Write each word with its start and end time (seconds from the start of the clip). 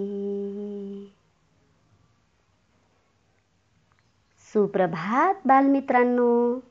सुप्रभात 4.52 5.42
बालमित्रांनो 5.46 6.62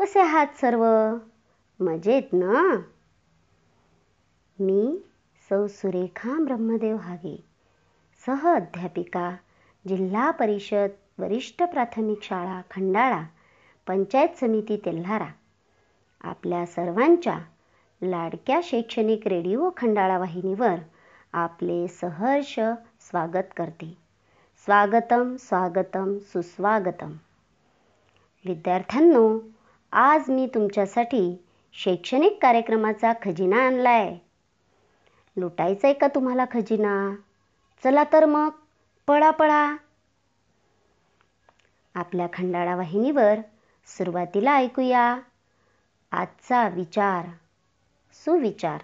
कसे 0.00 0.20
आहात 0.20 0.46
सर्व? 0.60 0.86
मजेत 1.80 2.22
ना? 2.32 2.82
मी 4.60 4.98
सौ 5.48 5.66
सुरेखा 5.66 6.44
ब्रह्मदेव 6.44 6.96
हागे 6.96 7.44
सह 8.26 8.54
अध्यापिका 8.54 9.36
जिल्हा 9.88 10.30
परिषद 10.30 10.88
वरिष्ठ 11.18 11.62
प्राथमिक 11.62 12.22
शाळा 12.22 12.60
खंडाळा 12.70 13.22
पंचायत 13.86 14.28
समिती 14.40 14.76
तेल्हारा. 14.76 15.26
आपल्या 16.20 16.66
सर्वांच्या 16.66 17.38
लाडक्या 18.02 18.60
शैक्षणिक 18.62 19.28
रेडिओ 19.28 19.70
खंडाळा 19.76 20.18
वाहिनीवर 20.18 20.76
आपले 21.32 21.88
सहर्ष 21.88 22.60
स्वागत 23.00 23.48
करते. 23.56 23.96
स्वागतम 24.64 25.36
स्वागतम 25.36 26.18
सुस्वागतम. 26.18 27.12
विद्यार्थ्यांनो 28.44 29.38
आज 29.92 30.30
मी 30.30 30.46
तुमच्यासाठी 30.46 31.44
शैक्षणिक 31.72 32.38
कार्यक्रमाचा 32.42 33.12
खजिना 33.22 33.66
आणलाय. 33.66 34.16
लुटायचा 35.36 35.88
आहे 35.88 35.94
का 35.94 36.06
तुम्हाला 36.06 36.44
खजिना? 36.44 37.14
चला 37.84 38.04
तर 38.04 38.24
मग 38.24 38.48
पळा 39.06 39.30
पळा. 39.30 39.76
आपल्या 41.94 42.26
खंडाळा 42.32 42.76
वाहिनीवर 42.76 43.34
सुरुवातीला 43.86 44.54
ऐकूया. 44.54 45.18
आजचा 46.12 46.68
विचार 46.68 47.26
सुविचार. 48.12 48.80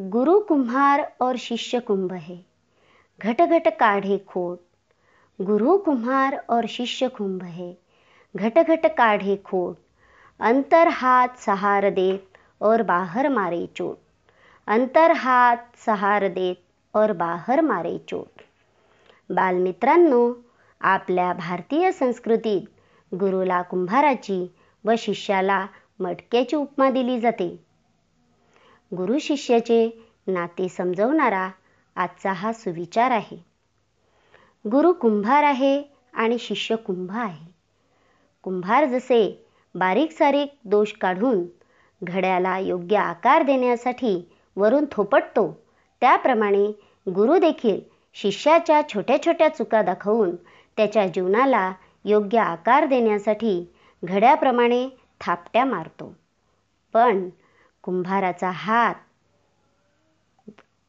गुरु 0.00 0.40
कुम्हार 0.40 1.02
और 1.20 1.34
शिष्य 1.38 1.78
कुंभ 1.78 2.12
है. 2.12 2.36
घट 3.20 3.42
घट 3.42 3.68
काढ़े 3.68 4.18
खोट. 4.26 4.58
गुरु 5.42 5.76
कुम्हार 5.78 6.34
और 6.50 6.66
शिष्य 6.66 7.08
कुंभ 7.08 7.42
है। 7.42 7.72
घट 8.36 8.58
घट 8.58 8.86
काढ़े 8.86 9.36
खोट 9.36 9.76
अंतर 10.40 10.88
हाथ 10.88 11.28
सहार 11.38 11.88
देत 11.90 12.38
और 12.60 12.82
बाहर 12.82 13.28
मारे 13.28 13.66
चोट। 13.76 13.96
अंतर 14.66 15.10
हात 15.10 15.56
सहार 15.86 16.28
देत 16.28 16.56
और 16.94 17.12
बाहर 17.12 17.60
मारे 17.60 17.98
चोट। 17.98 18.42
बालमित्रांनो 19.30 20.22
आपल्या 20.80 21.32
भारतीय 21.32 21.92
संस्कृतीत 21.92 22.64
गुरुला 23.12 23.62
कुंभाराची 23.62 24.42
व 24.84 24.94
शिष्याला 24.98 25.66
मटक्याची 26.00 26.56
उपमा 26.56 26.90
दिली 26.90 27.20
जाते। 27.20 27.48
गुरु 28.92 29.18
शिष्याचे 29.18 29.86
नाते 30.26 30.68
समजवणारा 30.68 31.48
आजचा 31.96 32.32
हा 32.32 32.52
सुविचार 32.52 33.10
आहे। 33.10 33.51
गुरु 34.64 34.92
कुंभार 34.92 35.44
आहे 35.44 35.82
आणि 36.14 36.38
शिष्य 36.38 36.76
कुंभ 36.76 37.10
आहे. 37.12 37.46
कुंभार 38.44 38.84
जसे 38.84 39.46
बारीक 39.74 40.12
सारीक 40.12 40.52
दोष 40.64 40.92
काढून 40.92 41.44
घड्याला 42.02 42.58
योग्य 42.58 42.96
आकार 42.96 43.42
देण्यासाठी 43.42 44.14
वरून 44.56 44.84
थोपटतो 44.92 45.50
त्याप्रमाणे 46.02 46.66
गुरु 47.06 47.38
देखील 47.38 47.80
शिष्याच्या 48.14 48.80
छोट्या 48.88 49.22
छोट्या 49.22 49.48
चुका 49.48 49.82
दाखवून 49.82 50.34
त्याच्या 50.76 51.06
जीवनाला 51.06 51.72
योग्य 52.04 52.38
आकार 52.38 52.86
देण्यासाठी 52.86 53.72
घड्याप्रमाणे 54.02 54.88
थापट्या 55.20 55.64
मारतो. 55.64 56.14
पण 56.94 57.28
कुंभाराचा 57.82 58.50
हात 58.50 58.94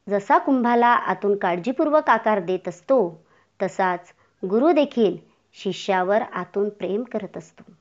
जसा 0.08 0.38
कुंभाला 0.38 0.86
आतून 0.86 1.36
काळजीपूर्वक 1.36 2.10
आकार 2.10 2.40
देत 2.40 2.68
असतो 2.68 3.23
तसाच 3.60 4.12
गुरु 4.42 4.72
देखील 4.72 5.16
शिष्यावर 5.56 6.22
आतून 6.34 6.68
प्रेम 6.68 7.02
करत 7.02 7.36
असतो. 7.36 7.72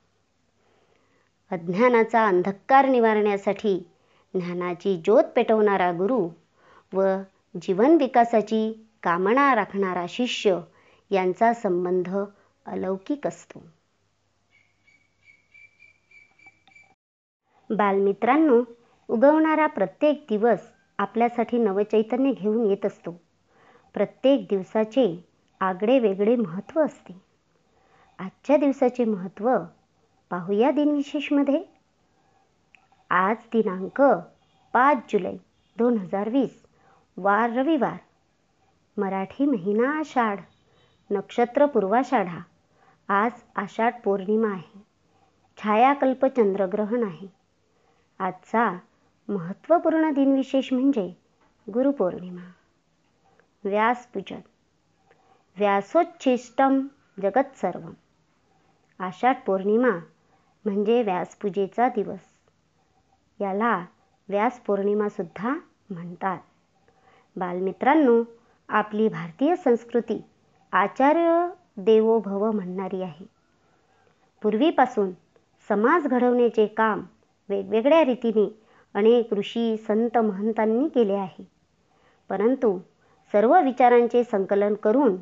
अज्ञानाचा 1.51 2.25
अंधकार 2.27 2.85
निवारण्यासाठी 2.85 3.75
ज्ञानाची 4.33 4.95
ज्योत 4.97 5.23
पेटवणारा 5.35 5.91
गुरु 5.91 6.19
व 6.93 7.05
जीवन 7.55 7.95
विकासाची 7.97 8.61
कामना 9.03 9.53
राखणारा 9.55 10.05
शिष्य 10.09 10.59
यांचा 11.11 11.53
संबंध 11.53 12.15
अलौकिक 12.65 13.27
असतो. 13.27 13.63
बालमित्रांनो 17.69 18.57
उगवणारा 19.09 19.67
प्रत्येक 19.67 20.25
दिवस 20.29 20.69
आपल्यासाठी 20.99 21.57
नवचैतन्य 21.57 22.31
घेऊन 22.31 22.65
येत 22.65 22.85
असतो. 22.85 23.11
प्रत्येक 23.95 24.45
दिवसाचे 24.49 25.05
आगळे 25.59 25.99
वेगळे 25.99 26.35
महत्त्व 26.35 26.85
असते. 26.85 27.21
आजच्या 28.19 28.57
दिवसाचे 28.57 29.05
महत्त्व 29.05 29.57
पाहूया 30.29 30.71
दिनविशेषमध्ये. 30.71 31.63
आज 33.09 33.35
दिनांक 33.53 34.01
पाच 34.73 34.97
जुलै 35.09 35.37
दोन 35.77 35.97
हजार 35.97 36.29
वीस 36.29 36.63
वार 37.17 37.49
रविवार. 37.49 37.97
मराठी 38.97 39.45
महिना 39.45 39.99
आषाढ 39.99 40.39
नक्षत्र 41.11 41.65
पूर्वाषाढा. 41.65 42.39
आज 43.07 43.31
आषाढ 43.55 43.93
पौर्णिमा 44.03 44.47
आहे. 44.47 44.85
छायाकल्प 45.57 46.25
चंद्रग्रहण 46.25 47.03
आहे. 47.03 47.27
आजचा 48.19 48.77
महत्त्वपूर्ण 49.29 50.11
दिनविशेष 50.11 50.73
म्हणजे 50.73 51.13
गुरुपौर्णिमा. 51.73 52.51
व्यासपूजन. 53.63 54.39
व्यासोच्छिष्टम 55.57 56.87
जगत 57.21 57.55
सर्व 57.55 57.89
आषाढ 58.99 59.35
पौर्णिमा 59.45 59.89
म्हणजे 60.65 61.03
व्यासपूजेचा 61.03 61.87
दिवस. 61.87 62.19
याला 63.39 63.85
व्यास 64.29 64.59
पौर्णिमासुद्धा 64.59 65.53
म्हणतात. 65.89 66.37
बालमित्रांनो 67.35 68.23
आपली 68.69 69.07
भारतीय 69.07 69.55
संस्कृती 69.55 70.21
आचार्य 70.71 71.47
देवो 71.77 72.19
भव 72.19 72.51
म्हणणारी 72.51 73.01
आहे. 73.01 73.25
पूर्वीपासून 74.41 75.11
समाज 75.69 76.07
घडवण्याचे 76.07 76.67
काम 76.67 77.03
वेगवेगळ्या 77.49 78.03
रीतीने 78.05 78.59
अनेक 78.93 79.33
ऋषी 79.33 79.77
संत 79.77 80.17
महंतांनी 80.17 80.87
केले 80.87 81.13
आहे. 81.13 81.43
परंतु 82.29 82.79
सर्व 83.31 83.61
विचारांचे 83.61 84.23
संकलन 84.23 84.73
करून 84.73 85.15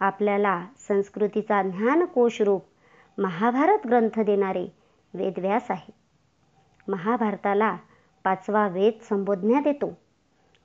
आपल्याला 0.00 0.66
संस्कृतीचा 0.88 1.62
ज्ञानकोश 1.62 2.42
रूप 2.42 2.64
महाभारत 3.18 3.86
ग्रंथ 3.86 4.20
देणारे 4.20 4.66
वेदव्यास 5.14 5.70
आहे. 5.70 5.92
महाभारताला 6.88 7.76
पाचवा 8.24 8.68
वेद 8.68 8.92
संबोधण्यात 9.08 9.66
येतो 9.66 9.98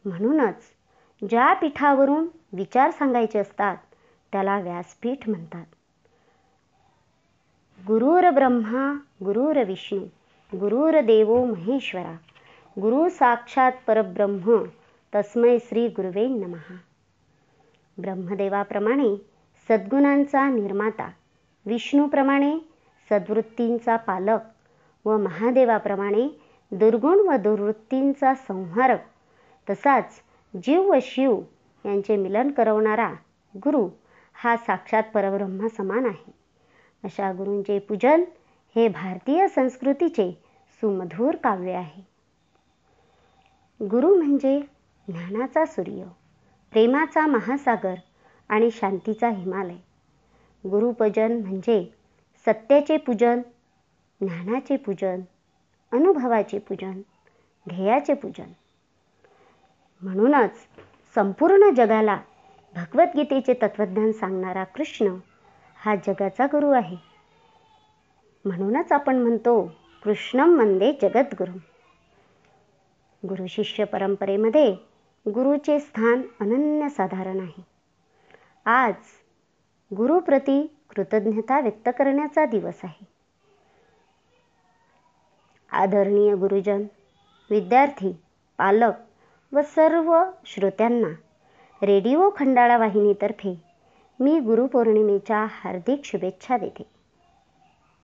म्हणूनच 0.06 0.64
ज्या 1.30 1.54
पीठावरून 1.54 2.28
विचार 2.54 2.92
सांगायचे 2.92 3.40
असतात 3.40 3.78
त्याला 4.32 4.60
व्यासपीठ 4.60 5.30
म्हणतात. 5.30 5.66
गुरुर 7.88 8.30
ब्रह्मा 8.30 8.94
गुरुर 9.26 9.64
विष्णू 9.64 10.00
गुरुर 10.54 11.00
देवो 11.02 11.46
महेश्वरा 11.46 12.16
गुरु 12.78 13.10
साक्षात 13.10 13.72
परब्रह्म 13.88 14.64
तस्मै 15.16 15.58
श्री 15.60 15.88
गुरुवे 15.88 16.28
नमहा 16.28 16.76
ब्रह्मदेवाप्रमाणे 18.02 19.16
सद्गुणांचा 19.70 20.50
निर्माता 20.50 21.10
विष्णूप्रमाणे 21.66 22.58
सद्वृत्तींचा 23.10 23.96
पालक 23.96 24.40
व 25.06 25.18
महादेवाप्रमाणे 25.18 26.40
दुर्गुण 26.72 27.20
व 27.20 27.36
दुर्वृत्तींचा 27.36 28.34
संहारक 28.34 29.00
तसाच 29.70 30.22
जीव 30.64 30.92
व 30.92 30.96
शिव 31.02 31.40
यांचे 31.86 32.16
मिलन 32.16 32.52
करवणारा 32.52 33.14
गुरु 33.56 33.90
हा 34.34 34.58
साक्षात 34.58 35.04
परब्रह्म 35.14 35.68
समान 35.68 36.06
आहे. 36.06 36.32
अशा 37.04 37.32
गुरूंचे 37.32 37.80
पूजन 37.80 38.24
हे 38.76 38.88
भारतीय 38.88 39.48
संस्कृतीचे 39.48 40.32
सुमधूर 40.82 41.36
काव्य 41.36 41.72
आहे. 41.72 42.02
गुरु 43.86 44.16
म्हणजे 44.16 44.60
ज्ञानाचा 45.08 45.66
सूर्य. 45.66 46.04
प्रेमाचा 46.72 47.28
महासागर 47.28 47.94
आणि 48.50 48.72
शांतीचा 48.72 49.30
हिमालय. 49.30 49.76
गुरुपूजन 50.70 51.42
म्हणजे 51.42 51.94
सत्याचे 52.46 52.98
पूजन 52.98 53.42
ज्ञानाचे 54.22 54.78
पूजन 54.78 55.22
अनुभवाचे 55.92 56.60
पूजन 56.60 57.02
ध्येयाचे 57.68 58.14
पूजन. 58.14 58.52
म्हणूनच 60.02 60.52
संपूर्ण 61.16 61.70
जगाला 61.76 62.18
भगवद्गीतेचे 62.76 63.54
तत्वज्ञान 63.54 64.12
सांगणारा 64.12 64.64
कृष्ण 64.64 65.08
हा 65.76 65.96
जगाचा 65.96 66.46
गुरु 66.46 66.70
आहे. 66.72 66.98
म्हणूनच 68.46 68.92
आपण 68.92 69.16
म्हणतो 69.16 69.72
कृष्णम 70.04 70.60
वंदे 70.60 70.92
जगद्गुरु. 70.92 71.58
गुरु 73.28 73.48
शिष्य 73.48 73.84
परंपरेमध्ये 73.84 74.89
गुरुचे 75.28 75.80
स्थान 75.80 76.22
अनन्यसाधारण 76.42 77.40
आहे. 77.40 77.62
आज 78.66 78.94
गुरुप्रती 79.96 80.76
कृतज्ञता 80.90 81.60
व्यक्त 81.60 81.90
करण्याचा 81.98 82.46
दिवस 82.46 82.74
आहे. 82.84 83.08
आदरणीय 85.72 86.36
गुरुजन 86.36 86.84
विद्यार्थी 87.50 88.12
पालक 88.58 88.94
व 89.52 89.62
सर्व 89.62 90.24
श्रोत्यांना 90.46 91.08
रेडिओ 91.86 92.30
खंडाळा 92.36 92.78
वाहिनीतर्फे 92.78 93.64
मी 94.20 94.40
गुरुपौर्णिमेच्या 94.40 95.46
हार्दिक 95.50 96.02
शुभेच्छा 96.04 96.58
देते. 96.58 96.99